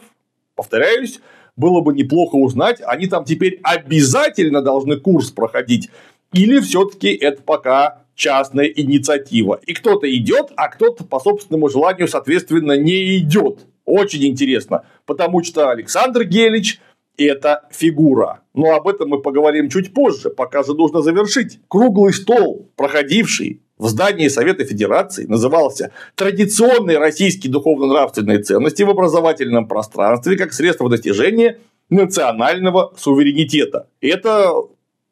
Повторяюсь, 0.58 1.22
было 1.56 1.82
бы 1.82 1.94
неплохо 1.94 2.36
узнать, 2.36 2.82
они 2.84 3.06
там 3.06 3.24
теперь 3.26 3.60
обязательно 3.62 4.64
должны 4.64 5.00
курс 5.00 5.30
проходить, 5.30 5.90
или 6.34 6.60
все-таки 6.60 7.14
это 7.14 7.44
пока 7.44 8.02
частная 8.16 8.66
инициатива. 8.66 9.60
И 9.68 9.74
кто-то 9.74 10.14
идет, 10.14 10.52
а 10.56 10.68
кто-то 10.70 11.04
по 11.04 11.20
собственному 11.20 11.70
желанию, 11.70 12.08
соответственно, 12.08 12.76
не 12.76 13.20
идет. 13.20 13.68
Очень 13.86 14.26
интересно, 14.26 14.84
потому 15.06 15.44
что 15.44 15.70
Александр 15.70 16.24
Гелич– 16.24 16.82
это 17.18 17.68
фигура. 17.72 18.42
Но 18.56 18.74
об 18.74 18.88
этом 18.88 19.10
мы 19.10 19.22
поговорим 19.22 19.70
чуть 19.70 19.94
позже, 19.94 20.32
пока 20.32 20.64
же 20.64 20.74
нужно 20.74 21.04
завершить. 21.04 21.60
Круглый 21.68 22.14
стол, 22.14 22.68
проходивший 22.76 23.62
в 23.78 23.88
здании 23.88 24.28
Совета 24.28 24.66
Федерации 24.66 25.26
назывался 25.26 25.92
«Традиционные 26.16 26.98
российские 26.98 27.52
духовно-нравственные 27.52 28.40
ценности 28.40 28.84
в 28.84 28.90
образовательном 28.90 29.68
пространстве 29.68 30.36
как 30.36 30.54
средство 30.54 30.90
достижения 30.90 31.60
национального 31.90 32.94
суверенитета». 32.98 33.88
Это 34.02 34.54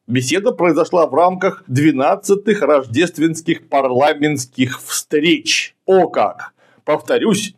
беседа 0.08 0.52
произошла 0.52 1.08
в 1.08 1.14
рамках 1.14 1.64
12-х 1.70 2.66
рождественских 2.66 3.70
парламентских 3.70 4.82
встреч. 4.82 5.76
О 5.86 6.08
как! 6.08 6.54
Повторюсь, 6.84 7.56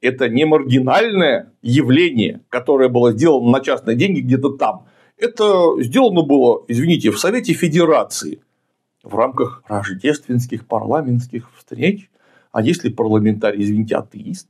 это 0.00 0.28
не 0.28 0.44
маргинальное 0.44 1.52
явление, 1.62 2.40
которое 2.48 2.88
было 2.88 3.12
сделано 3.12 3.50
на 3.50 3.60
частные 3.60 3.96
деньги 3.96 4.20
где-то 4.20 4.50
там. 4.50 4.86
Это 5.16 5.74
сделано 5.82 6.22
было, 6.22 6.64
извините, 6.68 7.10
в 7.10 7.18
Совете 7.18 7.52
Федерации 7.52 8.40
в 9.02 9.14
рамках 9.14 9.62
рождественских 9.66 10.66
парламентских 10.66 11.50
встреч. 11.56 12.10
А 12.52 12.62
если 12.62 12.88
парламентарий, 12.88 13.62
извините, 13.62 13.96
атеист? 13.96 14.48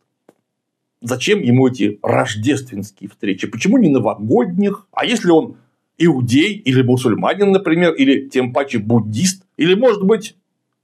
Зачем 1.02 1.40
ему 1.40 1.69
эти 1.69 1.99
рождественские 2.02 3.09
встречи? 3.11 3.47
Почему 3.47 3.78
не 3.78 3.88
новогодних? 3.88 4.87
А 4.92 5.04
если 5.04 5.30
он 5.30 5.57
иудей 5.99 6.54
или 6.54 6.83
мусульманин, 6.83 7.52
например, 7.52 7.92
или 7.95 8.28
тем 8.28 8.52
паче 8.52 8.78
буддист, 8.78 9.45
или, 9.57 9.75
может 9.75 10.02
быть, 10.02 10.37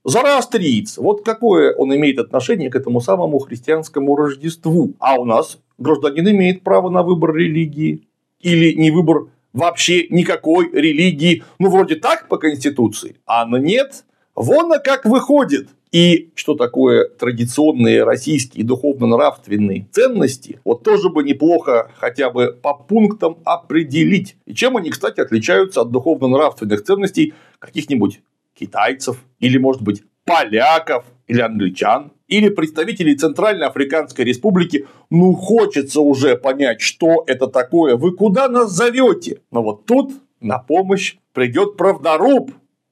Зороастриец. 0.07 0.97
Вот 0.97 1.25
какое 1.25 1.73
он 1.73 1.93
имеет 1.93 2.17
отношение 2.17 2.69
к 2.69 2.77
этому 2.77 3.01
самому 3.01 3.39
христианскому 3.39 4.15
Рождеству. 4.15 4.93
А 4.99 5.19
у 5.19 5.25
нас 5.25 5.59
гражданин 5.77 6.29
имеет 6.29 6.63
право 6.63 6.89
на 6.89 7.03
выбор 7.03 7.35
религии. 7.35 8.07
Или 8.39 8.71
не 8.73 8.89
выбор 8.89 9.25
вообще 9.53 10.07
никакой 10.09 10.71
религии. 10.71 11.43
Ну, 11.59 11.69
вроде 11.69 11.95
так 11.95 12.27
по 12.27 12.37
Конституции. 12.37 13.17
А 13.25 13.45
нет. 13.45 14.05
Вон 14.35 14.69
на 14.69 14.79
как 14.79 15.05
выходит. 15.05 15.69
И 15.91 16.31
что 16.35 16.55
такое 16.55 17.07
традиционные 17.07 18.03
российские 18.03 18.65
духовно-нравственные 18.65 19.87
ценности, 19.91 20.59
вот 20.65 20.83
тоже 20.83 21.09
бы 21.09 21.23
неплохо 21.23 21.91
хотя 21.95 22.29
бы 22.29 22.51
по 22.51 22.73
пунктам 22.73 23.37
определить. 23.45 24.35
И 24.45 24.53
чем 24.53 24.75
они, 24.75 24.89
кстати, 24.89 25.21
отличаются 25.21 25.81
от 25.81 25.91
духовно-нравственных 25.91 26.83
ценностей 26.83 27.33
каких-нибудь 27.59 28.19
китайцев, 28.53 29.23
или, 29.39 29.57
может 29.57 29.81
быть, 29.81 30.03
поляков, 30.25 31.05
или 31.27 31.41
англичан, 31.41 32.11
или 32.27 32.49
представителей 32.49 33.15
Центральной 33.15 33.67
Африканской 33.67 34.25
Республики, 34.25 34.87
ну, 35.09 35.33
хочется 35.33 36.01
уже 36.01 36.35
понять, 36.35 36.81
что 36.81 37.23
это 37.27 37.47
такое, 37.47 37.95
вы 37.95 38.13
куда 38.13 38.47
нас 38.47 38.71
зовете? 38.71 39.41
Но 39.51 39.63
вот 39.63 39.85
тут 39.85 40.13
на 40.39 40.59
помощь 40.59 41.17
придет 41.33 41.77
правдоруб, 41.77 42.51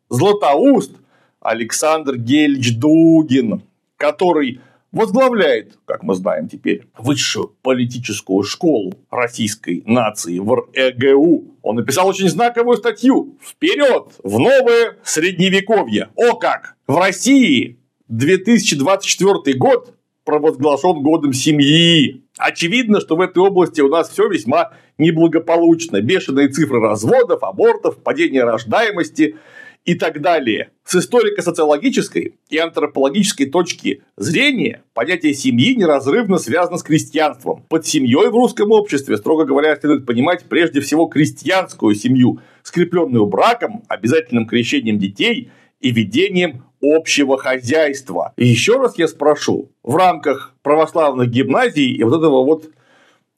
Златоуст, 0.10 0.92
Александр 1.40 2.18
Гельч 2.18 2.78
Дугин, 2.78 3.64
который 3.98 4.60
возглавляет, 4.92 5.78
как 5.86 6.04
мы 6.04 6.16
знаем 6.16 6.48
теперь, 6.48 6.88
высшую 6.98 7.54
политическую 7.62 8.44
школу 8.44 8.94
российской 9.12 9.84
нации 9.86 10.40
в 10.40 10.54
РЭГУ. 10.54 11.56
Он 11.62 11.76
написал 11.76 12.08
очень 12.08 12.30
знаковую 12.30 12.78
статью 12.78 13.38
«Вперед 13.42 14.14
в 14.24 14.40
новое 14.40 14.98
средневековье». 15.04 16.10
О 16.16 16.36
как! 16.38 16.78
В 16.88 16.98
России 16.98 17.78
2024 18.08 19.58
год 19.58 19.96
провозглашен 20.24 21.02
годом 21.02 21.34
семьи. 21.34 22.24
Очевидно, 22.38 23.00
что 23.00 23.16
в 23.16 23.22
этой 23.22 23.40
области 23.40 23.82
у 23.82 23.90
нас 23.90 24.10
все 24.10 24.28
весьма 24.28 24.72
неблагополучно. 24.98 26.02
Бешеные 26.02 26.50
цифры 26.50 26.80
разводов, 26.80 27.44
абортов, 27.44 27.98
падение 27.98 28.44
рождаемости– 28.44 29.36
и 29.86 29.94
так 29.94 30.20
далее. 30.20 30.72
С 30.84 30.96
историко-социологической 30.96 32.36
и 32.50 32.58
антропологической 32.58 33.50
точки 33.50 34.02
зрения 34.18 34.84
понятие 34.94 35.34
семьи 35.34 35.76
неразрывно 35.76 36.38
связано 36.40 36.78
с 36.78 36.84
крестьянством. 36.84 37.64
Под 37.70 37.86
семьей 37.86 38.30
в 38.30 38.34
русском 38.34 38.72
обществе, 38.72 39.18
строго 39.18 39.46
говоря, 39.46 39.76
следует 39.76 40.06
понимать 40.06 40.46
прежде 40.50 40.82
всего 40.82 41.06
крестьянскую 41.06 41.94
семью, 41.96 42.40
скрепленную 42.64 43.28
браком, 43.28 43.84
обязательным 43.88 44.48
крещением 44.48 44.98
детей 44.98 45.52
и 45.80 45.92
ведением 45.92 46.66
общего 46.96 47.38
хозяйства. 47.38 48.34
И 48.38 48.46
еще 48.46 48.78
раз 48.78 48.98
я 48.98 49.08
спрошу, 49.08 49.70
в 49.84 49.96
рамках 49.96 50.54
православных 50.62 51.30
гимназий 51.30 51.94
и 51.94 52.04
вот 52.04 52.18
этого 52.18 52.44
вот 52.44 52.70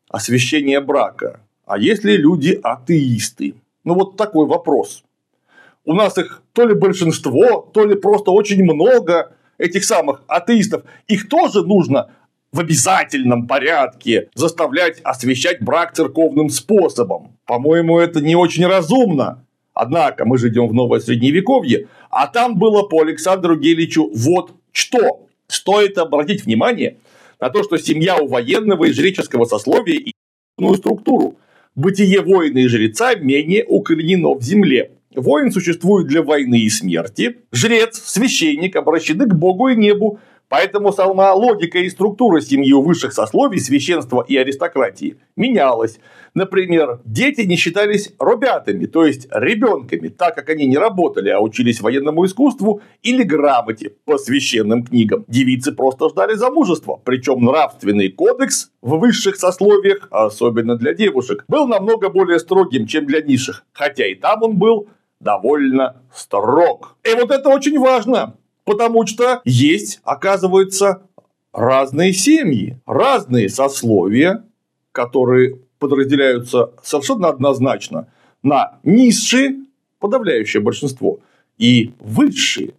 освящения 0.09 0.81
брака, 0.81 1.39
а 1.65 1.77
если 1.77 2.13
люди 2.13 2.59
атеисты? 2.63 3.55
Ну 3.83 3.93
вот 3.93 4.17
такой 4.17 4.47
вопрос 4.47 5.03
у 5.87 5.93
нас 5.93 6.17
их 6.17 6.43
то 6.53 6.65
ли 6.67 6.75
большинство, 6.75 7.61
то 7.73 7.85
ли 7.85 7.95
просто 7.95 8.31
очень 8.31 8.61
много 8.61 9.31
этих 9.57 9.85
самых 9.85 10.21
атеистов, 10.27 10.83
их 11.07 11.29
тоже 11.29 11.65
нужно 11.65 12.11
в 12.51 12.59
обязательном 12.59 13.47
порядке 13.47 14.29
заставлять 14.35 14.99
освещать 15.01 15.61
брак 15.61 15.93
церковным 15.93 16.49
способом. 16.49 17.37
По-моему, 17.45 17.99
это 17.99 18.19
не 18.19 18.35
очень 18.35 18.65
разумно. 18.65 19.45
Однако 19.79 20.25
мы 20.25 20.39
же 20.39 20.49
идем 20.49 20.67
в 20.67 20.73
новое 20.73 20.99
средневековье, 20.99 21.87
а 22.09 22.25
там 22.25 22.57
было 22.57 22.81
по 22.81 23.01
Александру 23.01 23.55
Геличу 23.55 24.09
вот 24.13 24.51
что. 24.71 25.27
Стоит 25.47 25.97
обратить 25.99 26.45
внимание 26.45 26.97
на 27.39 27.49
то, 27.49 27.63
что 27.63 27.77
семья 27.77 28.17
у 28.17 28.27
военного 28.27 28.85
и 28.85 28.91
жреческого 28.91 29.45
сословия 29.45 29.99
и 29.99 30.13
структуру. 30.75 31.35
Бытие 31.75 32.21
воина 32.21 32.57
и 32.57 32.67
жреца 32.67 33.13
менее 33.15 33.65
укоренено 33.67 34.33
в 34.33 34.41
земле. 34.41 34.93
Воин 35.15 35.51
существует 35.51 36.07
для 36.07 36.23
войны 36.23 36.59
и 36.59 36.69
смерти. 36.69 37.37
Жрец, 37.51 38.01
священник 38.03 38.75
обращены 38.75 39.27
к 39.27 39.35
Богу 39.35 39.67
и 39.67 39.75
небу. 39.75 40.19
Поэтому 40.49 40.93
сама 40.93 41.33
логика 41.33 41.79
и 41.79 41.89
структура 41.89 42.39
семьи 42.39 42.71
у 42.71 42.81
высших 42.81 43.11
сословий, 43.11 43.59
священства 43.59 44.23
и 44.25 44.37
аристократии 44.37 45.17
менялась. 45.35 45.99
Например, 46.33 47.01
дети 47.03 47.41
не 47.41 47.57
считались 47.57 48.13
робятами, 48.17 48.85
то 48.85 49.05
есть 49.05 49.27
ребенками, 49.31 50.07
так 50.07 50.35
как 50.35 50.49
они 50.49 50.65
не 50.67 50.77
работали, 50.77 51.29
а 51.29 51.39
учились 51.39 51.81
военному 51.81 52.25
искусству 52.25 52.81
или 53.03 53.23
грамоте 53.23 53.93
по 54.05 54.17
священным 54.17 54.85
книгам. 54.85 55.25
Девицы 55.27 55.73
просто 55.73 56.09
ждали 56.09 56.35
замужества, 56.35 57.01
причем 57.03 57.43
нравственный 57.43 58.09
кодекс 58.09 58.71
в 58.81 58.99
высших 58.99 59.35
сословиях, 59.35 60.07
особенно 60.11 60.77
для 60.77 60.93
девушек, 60.93 61.43
был 61.49 61.67
намного 61.67 62.09
более 62.09 62.39
строгим, 62.39 62.87
чем 62.87 63.05
для 63.05 63.21
низших, 63.21 63.65
хотя 63.73 64.05
и 64.07 64.15
там 64.15 64.43
он 64.43 64.57
был 64.57 64.87
довольно 65.19 66.03
строг. 66.13 66.95
И 67.03 67.13
вот 67.15 67.31
это 67.31 67.49
очень 67.49 67.79
важно, 67.79 68.35
потому 68.67 69.07
что 69.07 69.41
есть, 69.45 70.01
оказывается, 70.03 71.03
разные 71.53 72.11
семьи, 72.11 72.77
разные 72.85 73.47
сословия, 73.47 74.43
которые 74.91 75.61
подразделяются 75.79 76.73
совершенно 76.83 77.29
однозначно 77.29 78.11
на 78.43 78.79
низшие, 78.83 79.63
подавляющее 79.99 80.61
большинство, 80.61 81.21
и 81.57 81.93
высшие 82.01 82.73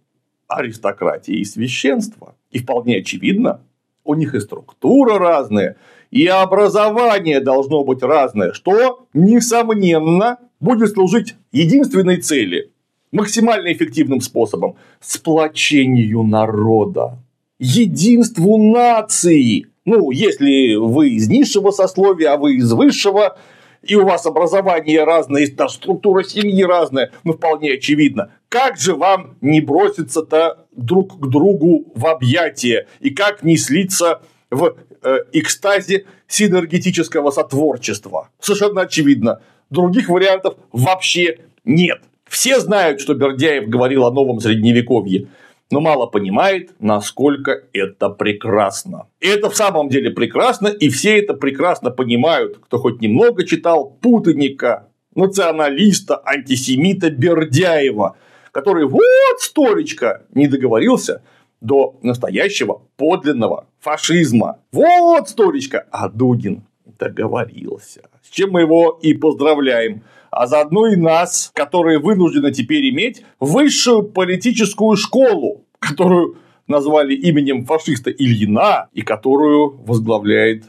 аристократии 0.47 1.39
и 1.39 1.43
священства. 1.43 2.35
И 2.51 2.59
вполне 2.59 2.97
очевидно, 2.97 3.61
у 4.03 4.13
них 4.13 4.35
и 4.35 4.39
структура 4.39 5.17
разная, 5.17 5.75
и 6.11 6.27
образование 6.27 7.39
должно 7.39 7.83
быть 7.83 8.03
разное, 8.03 8.53
что, 8.53 9.07
несомненно, 9.15 10.37
будет 10.59 10.91
служить 10.91 11.35
единственной 11.51 12.17
цели, 12.17 12.71
максимально 13.11 13.71
эффективным 13.73 14.21
способом– 14.21 14.75
сплочению 15.01 16.23
народа, 16.23 17.19
единству 17.59 18.57
нации. 18.57 19.67
Ну, 19.85 20.11
если 20.11 20.75
вы 20.75 21.09
из 21.09 21.27
низшего 21.27 21.71
сословия, 21.71 22.33
а 22.33 22.37
вы 22.37 22.55
из 22.55 22.71
высшего, 22.71 23.37
и 23.81 23.95
у 23.95 24.05
вас 24.05 24.25
образование 24.25 25.03
разное, 25.03 25.43
и 25.43 25.45
структура 25.45 26.23
семьи 26.23 26.63
разная, 26.63 27.11
ну, 27.23 27.33
вполне 27.33 27.73
очевидно. 27.73 28.31
Как 28.49 28.77
же 28.77 28.95
вам 28.95 29.37
не 29.41 29.61
броситься-то 29.61 30.65
друг 30.75 31.19
к 31.19 31.27
другу 31.27 31.91
в 31.95 32.05
объятия, 32.07 32.87
и 32.99 33.09
как 33.09 33.43
не 33.43 33.57
слиться 33.57 34.21
в 34.51 34.75
э, 35.01 35.17
экстазе 35.33 36.05
синергетического 36.27 37.31
сотворчества? 37.31 38.29
Совершенно 38.39 38.81
очевидно. 38.81 39.41
Других 39.69 40.09
вариантов 40.09 40.55
вообще 40.71 41.39
нет. 41.63 42.01
Все 42.29 42.59
знают, 42.59 43.01
что 43.01 43.15
Бердяев 43.15 43.67
говорил 43.67 44.05
о 44.05 44.11
новом 44.11 44.39
средневековье, 44.39 45.27
но 45.71 45.81
мало 45.81 46.05
понимает, 46.05 46.71
насколько 46.79 47.63
это 47.73 48.09
прекрасно. 48.09 49.07
И 49.19 49.27
это 49.27 49.49
в 49.49 49.55
самом 49.55 49.89
деле 49.89 50.11
прекрасно, 50.11 50.67
и 50.67 50.89
все 50.89 51.19
это 51.19 51.33
прекрасно 51.33 51.89
понимают, 51.91 52.57
кто 52.57 52.77
хоть 52.77 53.01
немного 53.01 53.45
читал 53.45 53.97
путаника, 54.01 54.87
националиста, 55.15 56.21
антисемита 56.23 57.09
Бердяева, 57.09 58.15
который 58.51 58.85
вот 58.85 59.39
столечко 59.39 60.23
не 60.33 60.47
договорился 60.47 61.23
до 61.61 61.97
настоящего 62.03 62.83
подлинного 62.95 63.67
фашизма. 63.79 64.59
Вот 64.71 65.29
столечко, 65.29 65.85
а 65.91 66.09
Дугин 66.09 66.63
договорился. 66.97 68.01
С 68.23 68.29
чем 68.29 68.51
мы 68.51 68.61
его 68.61 68.99
и 69.01 69.13
поздравляем. 69.13 70.03
А 70.31 70.47
заодно 70.47 70.87
и 70.87 70.95
нас, 70.95 71.51
которые 71.53 71.99
вынуждены 71.99 72.51
теперь 72.51 72.89
иметь 72.89 73.23
высшую 73.39 74.03
политическую 74.03 74.95
школу, 74.95 75.65
которую 75.79 76.37
назвали 76.67 77.15
именем 77.15 77.65
фашиста 77.65 78.11
Ильина 78.11 78.89
и 78.93 79.01
которую 79.01 79.77
возглавляет 79.85 80.65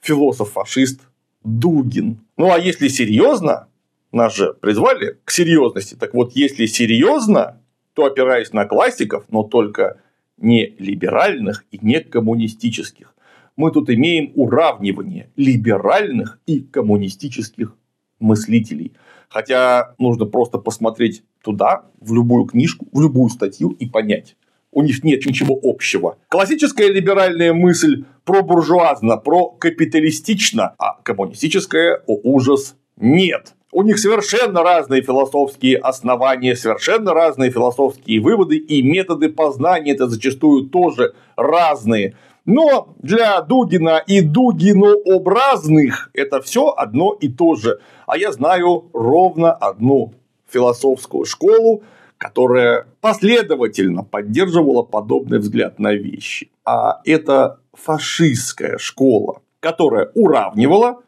философ-фашист 0.00 1.00
Дугин. 1.44 2.18
Ну 2.36 2.52
а 2.52 2.58
если 2.58 2.88
серьезно, 2.88 3.68
нас 4.12 4.34
же 4.34 4.54
призвали 4.54 5.18
к 5.24 5.30
серьезности. 5.30 5.94
Так 5.94 6.14
вот, 6.14 6.32
если 6.34 6.66
серьезно, 6.66 7.60
то 7.94 8.04
опираясь 8.04 8.52
на 8.52 8.66
классиков, 8.66 9.24
но 9.30 9.42
только 9.42 10.00
не 10.36 10.74
либеральных 10.78 11.64
и 11.70 11.78
не 11.80 12.00
коммунистических. 12.00 13.14
Мы 13.56 13.70
тут 13.72 13.90
имеем 13.90 14.32
уравнивание 14.34 15.30
либеральных 15.36 16.38
и 16.46 16.60
коммунистических 16.60 17.74
мыслителей. 18.20 18.92
Хотя 19.28 19.94
нужно 19.98 20.26
просто 20.26 20.58
посмотреть 20.58 21.22
туда, 21.42 21.86
в 22.00 22.14
любую 22.14 22.44
книжку, 22.44 22.86
в 22.92 23.00
любую 23.00 23.30
статью 23.30 23.70
и 23.70 23.86
понять. 23.86 24.36
У 24.72 24.82
них 24.82 25.02
нет 25.04 25.24
ничего 25.24 25.58
общего. 25.62 26.18
Классическая 26.28 26.88
либеральная 26.88 27.54
мысль 27.54 28.04
про 28.24 28.42
буржуазно, 28.42 29.16
про 29.16 29.48
капиталистично, 29.48 30.74
а 30.78 31.00
коммунистическая, 31.02 32.02
о 32.06 32.20
ужас, 32.22 32.76
нет. 32.96 33.54
У 33.72 33.82
них 33.82 33.98
совершенно 33.98 34.62
разные 34.62 35.02
философские 35.02 35.78
основания, 35.78 36.56
совершенно 36.56 37.14
разные 37.14 37.50
философские 37.50 38.20
выводы, 38.20 38.56
и 38.56 38.82
методы 38.82 39.28
познания 39.28 39.92
это 39.92 40.08
зачастую 40.08 40.68
тоже 40.68 41.14
разные. 41.36 42.16
Но 42.46 42.94
для 42.98 43.40
Дугина 43.42 44.02
и 44.06 44.20
Дугинообразных 44.20 46.10
это 46.14 46.40
все 46.40 46.68
одно 46.68 47.12
и 47.12 47.28
то 47.28 47.56
же. 47.56 47.80
А 48.06 48.16
я 48.16 48.30
знаю 48.30 48.88
ровно 48.92 49.52
одну 49.52 50.14
философскую 50.48 51.24
школу, 51.24 51.82
которая 52.18 52.86
последовательно 53.00 54.04
поддерживала 54.04 54.82
подобный 54.82 55.40
взгляд 55.40 55.80
на 55.80 55.92
вещи. 55.92 56.50
А 56.64 57.00
это 57.04 57.58
фашистская 57.72 58.78
школа, 58.78 59.42
которая 59.58 60.12
уравнивала 60.14 61.02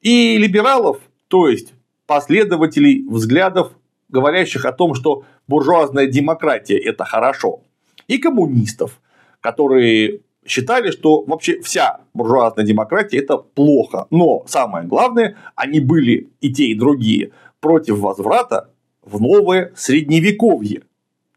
и 0.00 0.36
либералов, 0.36 0.98
то 1.28 1.48
есть 1.48 1.74
последователей 2.06 3.06
взглядов, 3.08 3.72
говорящих 4.08 4.64
о 4.64 4.72
том, 4.72 4.94
что 4.94 5.24
буржуазная 5.46 6.06
демократия– 6.08 6.76
это 6.84 7.04
хорошо, 7.04 7.60
и 8.08 8.18
коммунистов, 8.18 9.00
которые 9.40 10.20
считали, 10.44 10.90
что 10.90 11.22
вообще 11.22 11.60
вся 11.60 12.00
буржуазная 12.14 12.64
демократия– 12.64 13.18
это 13.18 13.36
плохо. 13.38 14.06
Но 14.10 14.44
самое 14.46 14.86
главное, 14.86 15.36
они 15.54 15.80
были 15.80 16.30
и 16.40 16.52
те, 16.52 16.66
и 16.66 16.74
другие 16.74 17.32
против 17.60 17.98
возврата 17.98 18.70
в 19.02 19.20
новое 19.20 19.72
средневековье. 19.76 20.82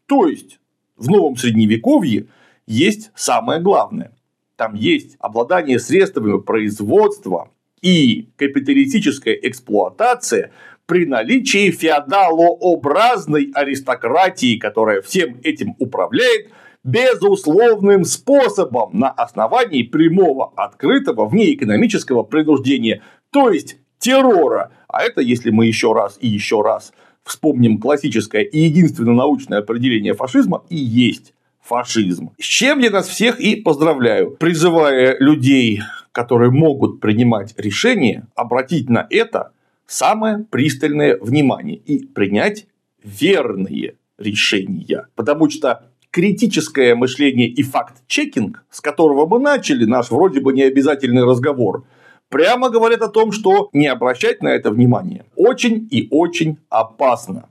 То 0.06 0.26
есть, 0.26 0.58
в 0.96 1.08
новом 1.08 1.36
средневековье 1.36 2.26
есть 2.66 3.10
самое 3.14 3.60
главное. 3.60 4.12
Там 4.56 4.74
есть 4.74 5.16
обладание 5.18 5.78
средствами 5.78 6.40
производства 6.40 7.50
и 7.82 8.30
капиталистическая 8.36 9.34
эксплуатация 9.34 10.50
при 10.86 11.04
наличии 11.04 11.70
феодалообразной 11.70 13.50
аристократии, 13.54 14.56
которая 14.56 15.02
всем 15.02 15.38
этим 15.42 15.74
управляет 15.78 16.50
безусловным 16.86 18.04
способом 18.04 18.90
на 18.98 19.10
основании 19.10 19.82
прямого, 19.82 20.52
открытого, 20.56 21.26
внеэкономического 21.26 22.22
принуждения, 22.22 23.02
то 23.30 23.50
есть 23.50 23.76
террора. 23.98 24.70
А 24.86 25.02
это, 25.02 25.20
если 25.20 25.50
мы 25.50 25.66
еще 25.66 25.92
раз 25.92 26.16
и 26.20 26.28
еще 26.28 26.62
раз 26.62 26.92
вспомним 27.24 27.80
классическое 27.80 28.42
и 28.42 28.60
единственное 28.60 29.14
научное 29.14 29.58
определение 29.58 30.14
фашизма, 30.14 30.62
и 30.70 30.76
есть 30.76 31.34
фашизм. 31.60 32.30
С 32.38 32.44
чем 32.44 32.78
я 32.78 32.90
нас 32.90 33.08
всех 33.08 33.40
и 33.40 33.56
поздравляю, 33.56 34.30
призывая 34.30 35.18
людей, 35.18 35.80
которые 36.12 36.52
могут 36.52 37.00
принимать 37.00 37.52
решения, 37.58 38.28
обратить 38.36 38.88
на 38.88 39.08
это 39.10 39.50
самое 39.88 40.46
пристальное 40.50 41.18
внимание 41.20 41.76
и 41.76 42.06
принять 42.06 42.68
верные 43.02 43.96
решения. 44.18 45.08
Потому 45.16 45.50
что 45.50 45.90
критическое 46.16 46.94
мышление 46.94 47.46
и 47.46 47.62
факт-чекинг, 47.62 48.64
с 48.70 48.80
которого 48.80 49.26
мы 49.26 49.38
начали 49.38 49.84
наш 49.84 50.10
вроде 50.10 50.40
бы 50.40 50.54
необязательный 50.54 51.24
разговор, 51.24 51.84
прямо 52.30 52.70
говорят 52.70 53.02
о 53.02 53.08
том, 53.08 53.32
что 53.32 53.68
не 53.74 53.86
обращать 53.86 54.42
на 54.42 54.48
это 54.48 54.70
внимание 54.70 55.26
очень 55.36 55.86
и 55.90 56.08
очень 56.10 56.56
опасно. 56.70 57.50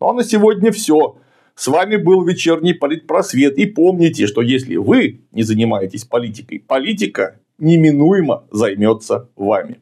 Ну 0.00 0.08
а 0.08 0.12
на 0.12 0.24
сегодня 0.24 0.72
все. 0.72 1.18
С 1.54 1.68
вами 1.68 1.94
был 1.94 2.24
вечерний 2.24 2.74
политпросвет. 2.74 3.56
И 3.58 3.66
помните, 3.66 4.26
что 4.26 4.40
если 4.40 4.74
вы 4.74 5.20
не 5.30 5.44
занимаетесь 5.44 6.04
политикой, 6.04 6.58
политика 6.66 7.38
неминуемо 7.58 8.42
займется 8.50 9.28
вами. 9.36 9.78